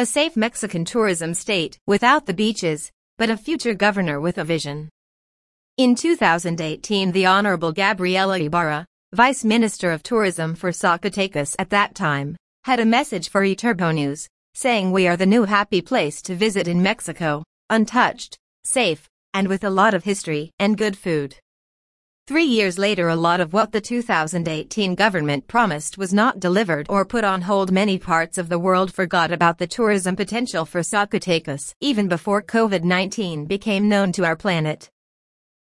A 0.00 0.06
safe 0.06 0.34
Mexican 0.34 0.86
tourism 0.86 1.34
state, 1.34 1.76
without 1.86 2.24
the 2.24 2.32
beaches, 2.32 2.90
but 3.18 3.28
a 3.28 3.36
future 3.36 3.74
governor 3.74 4.18
with 4.18 4.38
a 4.38 4.44
vision. 4.44 4.88
In 5.76 5.94
2018 5.94 7.12
the 7.12 7.26
Honorable 7.26 7.70
Gabriela 7.70 8.38
Ibarra, 8.38 8.86
Vice 9.12 9.44
Minister 9.44 9.90
of 9.90 10.02
Tourism 10.02 10.54
for 10.54 10.70
Zacatecas 10.70 11.54
at 11.58 11.68
that 11.68 11.94
time, 11.94 12.34
had 12.64 12.80
a 12.80 12.86
message 12.86 13.28
for 13.28 13.42
eTurbo 13.42 13.94
News, 13.94 14.26
saying 14.54 14.90
we 14.90 15.06
are 15.06 15.18
the 15.18 15.26
new 15.26 15.44
happy 15.44 15.82
place 15.82 16.22
to 16.22 16.34
visit 16.34 16.66
in 16.66 16.82
Mexico, 16.82 17.44
untouched, 17.68 18.38
safe, 18.64 19.06
and 19.34 19.48
with 19.48 19.64
a 19.64 19.68
lot 19.68 19.92
of 19.92 20.04
history 20.04 20.50
and 20.58 20.78
good 20.78 20.96
food. 20.96 21.36
Three 22.30 22.44
years 22.44 22.78
later 22.78 23.08
a 23.08 23.16
lot 23.16 23.40
of 23.40 23.52
what 23.52 23.72
the 23.72 23.80
2018 23.80 24.94
government 24.94 25.48
promised 25.48 25.98
was 25.98 26.14
not 26.14 26.38
delivered 26.38 26.86
or 26.88 27.04
put 27.04 27.24
on 27.24 27.42
hold 27.42 27.72
many 27.72 27.98
parts 27.98 28.38
of 28.38 28.48
the 28.48 28.56
world 28.56 28.94
forgot 28.94 29.32
about 29.32 29.58
the 29.58 29.66
tourism 29.66 30.14
potential 30.14 30.64
for 30.64 30.80
Zacatecas 30.80 31.74
even 31.80 32.06
before 32.06 32.40
COVID-19 32.40 33.48
became 33.48 33.88
known 33.88 34.12
to 34.12 34.24
our 34.24 34.36
planet. 34.36 34.88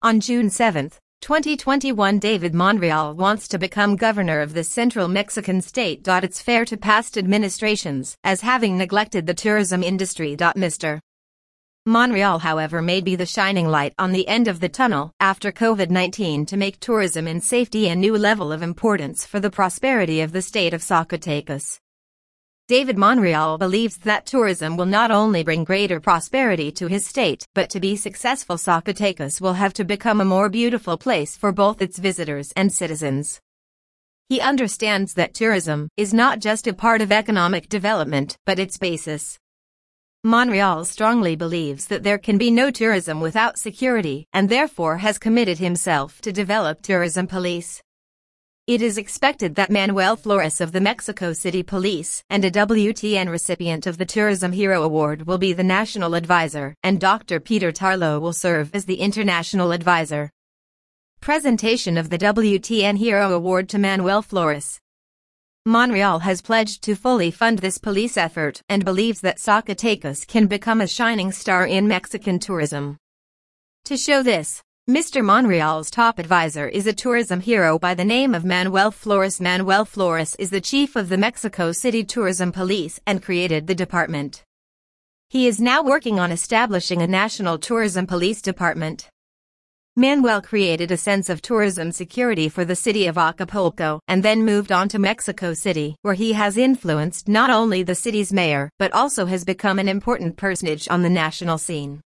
On 0.00 0.20
June 0.20 0.48
7, 0.48 0.90
2021 1.22 2.20
David 2.20 2.54
Monreal 2.54 3.16
wants 3.16 3.48
to 3.48 3.58
become 3.58 3.96
governor 3.96 4.40
of 4.40 4.54
the 4.54 4.62
central 4.62 5.08
Mexican 5.08 5.60
state. 5.60 6.06
It's 6.06 6.40
fair 6.40 6.64
to 6.66 6.76
past 6.76 7.18
administrations 7.18 8.16
as 8.22 8.42
having 8.42 8.78
neglected 8.78 9.26
the 9.26 9.34
tourism 9.34 9.82
industry. 9.82 10.36
Mr. 10.36 11.00
Monreal 11.86 12.38
however 12.38 12.80
may 12.80 13.02
be 13.02 13.14
the 13.14 13.26
shining 13.26 13.68
light 13.68 13.92
on 13.98 14.10
the 14.10 14.26
end 14.26 14.48
of 14.48 14.58
the 14.58 14.70
tunnel 14.70 15.12
after 15.20 15.52
COVID-19 15.52 16.46
to 16.46 16.56
make 16.56 16.80
tourism 16.80 17.26
and 17.26 17.44
safety 17.44 17.88
a 17.88 17.94
new 17.94 18.16
level 18.16 18.52
of 18.52 18.62
importance 18.62 19.26
for 19.26 19.38
the 19.38 19.50
prosperity 19.50 20.22
of 20.22 20.32
the 20.32 20.40
state 20.40 20.72
of 20.72 20.80
Zacatecas. 20.80 21.78
David 22.68 22.96
Monreal 22.96 23.58
believes 23.58 23.98
that 23.98 24.24
tourism 24.24 24.78
will 24.78 24.86
not 24.86 25.10
only 25.10 25.42
bring 25.42 25.62
greater 25.62 26.00
prosperity 26.00 26.72
to 26.72 26.86
his 26.86 27.06
state, 27.06 27.46
but 27.54 27.68
to 27.68 27.80
be 27.80 27.96
successful 27.96 28.56
Zacatecas 28.56 29.42
will 29.42 29.52
have 29.52 29.74
to 29.74 29.84
become 29.84 30.22
a 30.22 30.24
more 30.24 30.48
beautiful 30.48 30.96
place 30.96 31.36
for 31.36 31.52
both 31.52 31.82
its 31.82 31.98
visitors 31.98 32.50
and 32.56 32.72
citizens. 32.72 33.42
He 34.30 34.40
understands 34.40 35.12
that 35.14 35.34
tourism 35.34 35.90
is 35.98 36.14
not 36.14 36.38
just 36.38 36.66
a 36.66 36.72
part 36.72 37.02
of 37.02 37.12
economic 37.12 37.68
development, 37.68 38.38
but 38.46 38.58
its 38.58 38.78
basis. 38.78 39.38
Monreal 40.26 40.86
strongly 40.86 41.36
believes 41.36 41.88
that 41.88 42.02
there 42.02 42.16
can 42.16 42.38
be 42.38 42.50
no 42.50 42.70
tourism 42.70 43.20
without 43.20 43.58
security 43.58 44.26
and 44.32 44.48
therefore 44.48 44.96
has 44.96 45.18
committed 45.18 45.58
himself 45.58 46.22
to 46.22 46.32
develop 46.32 46.80
tourism 46.80 47.26
police. 47.26 47.82
It 48.66 48.80
is 48.80 48.96
expected 48.96 49.54
that 49.56 49.70
Manuel 49.70 50.16
Flores 50.16 50.62
of 50.62 50.72
the 50.72 50.80
Mexico 50.80 51.34
City 51.34 51.62
Police 51.62 52.24
and 52.30 52.42
a 52.42 52.50
WTN 52.50 53.28
recipient 53.28 53.86
of 53.86 53.98
the 53.98 54.06
Tourism 54.06 54.52
Hero 54.52 54.82
Award 54.82 55.26
will 55.26 55.36
be 55.36 55.52
the 55.52 55.62
national 55.62 56.14
advisor 56.14 56.74
and 56.82 56.98
Dr. 56.98 57.38
Peter 57.38 57.70
Tarlow 57.70 58.18
will 58.18 58.32
serve 58.32 58.74
as 58.74 58.86
the 58.86 59.00
international 59.00 59.72
advisor. 59.72 60.30
Presentation 61.20 61.98
of 61.98 62.08
the 62.08 62.16
WTN 62.16 62.96
Hero 62.96 63.30
Award 63.34 63.68
to 63.68 63.78
Manuel 63.78 64.22
Flores. 64.22 64.80
Monreal 65.66 66.18
has 66.18 66.42
pledged 66.42 66.82
to 66.82 66.94
fully 66.94 67.30
fund 67.30 67.60
this 67.60 67.78
police 67.78 68.18
effort 68.18 68.60
and 68.68 68.84
believes 68.84 69.22
that 69.22 69.38
Zacatecas 69.38 70.26
can 70.26 70.46
become 70.46 70.82
a 70.82 70.86
shining 70.86 71.32
star 71.32 71.66
in 71.66 71.88
Mexican 71.88 72.38
tourism. 72.38 72.98
To 73.86 73.96
show 73.96 74.22
this, 74.22 74.60
Mr. 74.88 75.24
Monreal's 75.24 75.90
top 75.90 76.18
advisor 76.18 76.68
is 76.68 76.86
a 76.86 76.92
tourism 76.92 77.40
hero 77.40 77.78
by 77.78 77.94
the 77.94 78.04
name 78.04 78.34
of 78.34 78.44
Manuel 78.44 78.90
Flores. 78.90 79.40
Manuel 79.40 79.86
Flores 79.86 80.36
is 80.38 80.50
the 80.50 80.60
chief 80.60 80.96
of 80.96 81.08
the 81.08 81.16
Mexico 81.16 81.72
City 81.72 82.04
Tourism 82.04 82.52
Police 82.52 83.00
and 83.06 83.22
created 83.22 83.66
the 83.66 83.74
department. 83.74 84.44
He 85.30 85.46
is 85.46 85.62
now 85.62 85.82
working 85.82 86.20
on 86.20 86.30
establishing 86.30 87.00
a 87.00 87.06
national 87.06 87.56
tourism 87.56 88.06
police 88.06 88.42
department. 88.42 89.08
Manuel 89.96 90.42
created 90.42 90.90
a 90.90 90.96
sense 90.96 91.28
of 91.28 91.40
tourism 91.40 91.92
security 91.92 92.48
for 92.48 92.64
the 92.64 92.74
city 92.74 93.06
of 93.06 93.16
Acapulco 93.16 94.00
and 94.08 94.24
then 94.24 94.44
moved 94.44 94.72
on 94.72 94.88
to 94.88 94.98
Mexico 94.98 95.54
City, 95.54 95.94
where 96.02 96.14
he 96.14 96.32
has 96.32 96.56
influenced 96.56 97.28
not 97.28 97.48
only 97.48 97.84
the 97.84 97.94
city's 97.94 98.32
mayor, 98.32 98.68
but 98.76 98.92
also 98.92 99.26
has 99.26 99.44
become 99.44 99.78
an 99.78 99.86
important 99.86 100.36
personage 100.36 100.88
on 100.90 101.02
the 101.02 101.08
national 101.08 101.58
scene. 101.58 102.00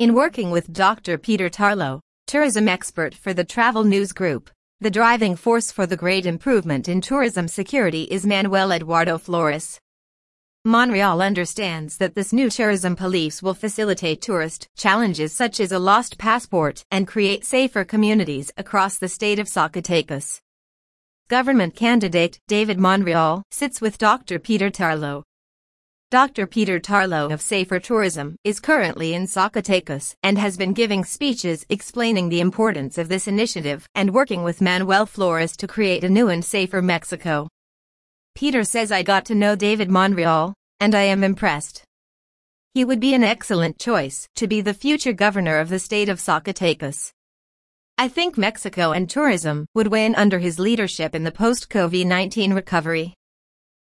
In 0.00 0.14
working 0.14 0.50
with 0.50 0.72
Dr. 0.72 1.16
Peter 1.16 1.48
Tarlow, 1.48 2.00
tourism 2.26 2.66
expert 2.66 3.14
for 3.14 3.32
the 3.32 3.44
Travel 3.44 3.84
News 3.84 4.12
Group, 4.12 4.50
the 4.80 4.90
driving 4.90 5.36
force 5.36 5.70
for 5.70 5.86
the 5.86 5.96
great 5.96 6.26
improvement 6.26 6.88
in 6.88 7.00
tourism 7.00 7.46
security 7.46 8.02
is 8.10 8.26
Manuel 8.26 8.72
Eduardo 8.72 9.16
Flores. 9.16 9.78
Monreal 10.66 11.22
understands 11.22 11.98
that 11.98 12.16
this 12.16 12.32
new 12.32 12.50
tourism 12.50 12.96
police 12.96 13.40
will 13.40 13.54
facilitate 13.54 14.20
tourist 14.20 14.66
challenges 14.76 15.32
such 15.32 15.60
as 15.60 15.70
a 15.70 15.78
lost 15.78 16.18
passport 16.18 16.84
and 16.90 17.06
create 17.06 17.44
safer 17.44 17.84
communities 17.84 18.50
across 18.56 18.98
the 18.98 19.06
state 19.06 19.38
of 19.38 19.46
Zacatecas. 19.46 20.40
Government 21.28 21.76
candidate 21.76 22.40
David 22.48 22.80
Monreal 22.80 23.44
sits 23.52 23.80
with 23.80 23.96
Dr. 23.96 24.40
Peter 24.40 24.68
Tarlow. 24.68 25.22
Dr. 26.10 26.48
Peter 26.48 26.80
Tarlow 26.80 27.32
of 27.32 27.40
Safer 27.40 27.78
Tourism 27.78 28.34
is 28.42 28.58
currently 28.58 29.14
in 29.14 29.28
Zacatecas 29.28 30.16
and 30.24 30.36
has 30.36 30.56
been 30.56 30.72
giving 30.72 31.04
speeches 31.04 31.64
explaining 31.68 32.28
the 32.28 32.40
importance 32.40 32.98
of 32.98 33.08
this 33.08 33.28
initiative 33.28 33.88
and 33.94 34.12
working 34.12 34.42
with 34.42 34.60
Manuel 34.60 35.06
Flores 35.06 35.56
to 35.58 35.68
create 35.68 36.02
a 36.02 36.08
new 36.08 36.26
and 36.28 36.44
safer 36.44 36.82
Mexico. 36.82 37.46
Peter 38.36 38.64
says 38.64 38.92
I 38.92 39.02
got 39.02 39.24
to 39.24 39.34
know 39.34 39.56
David 39.56 39.90
Monreal, 39.90 40.52
and 40.78 40.94
I 40.94 41.04
am 41.04 41.24
impressed. 41.24 41.82
He 42.74 42.84
would 42.84 43.00
be 43.00 43.14
an 43.14 43.24
excellent 43.24 43.78
choice 43.78 44.28
to 44.36 44.46
be 44.46 44.60
the 44.60 44.74
future 44.74 45.14
governor 45.14 45.58
of 45.58 45.70
the 45.70 45.78
state 45.78 46.10
of 46.10 46.20
Zacatecas. 46.20 47.12
I 47.96 48.08
think 48.08 48.36
Mexico 48.36 48.92
and 48.92 49.08
tourism 49.08 49.64
would 49.74 49.86
win 49.86 50.14
under 50.14 50.38
his 50.38 50.58
leadership 50.58 51.14
in 51.14 51.24
the 51.24 51.32
post-COVID-19 51.32 52.54
recovery. 52.54 53.14